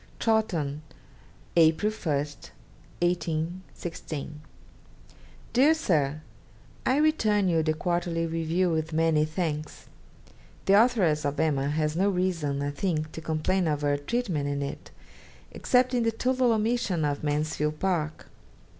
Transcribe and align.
'Chawton, 0.19 0.81
April 1.55 1.91
1, 1.91 2.15
1816. 3.05 4.41
'DEAR 5.53 5.73
SIR, 5.75 6.21
I 6.87 6.97
return 6.97 7.47
you 7.47 7.61
the 7.61 7.75
"Quarterly 7.75 8.25
Review" 8.25 8.71
with 8.71 8.93
many 8.93 9.25
thanks. 9.25 9.85
The 10.65 10.73
Authoress 10.83 11.23
of 11.23 11.39
"Emma" 11.39 11.69
has 11.69 11.95
no 11.95 12.09
reason, 12.09 12.63
I 12.63 12.71
think, 12.71 13.11
to 13.11 13.21
complain 13.21 13.67
of 13.67 13.81
her 13.81 13.95
treatment 13.95 14.47
in 14.47 14.63
it, 14.63 14.89
except 15.51 15.93
in 15.93 16.01
the 16.01 16.11
total 16.11 16.51
omission 16.51 17.05
of 17.05 17.23
"Mansfield 17.23 17.79
Park." 17.79 18.25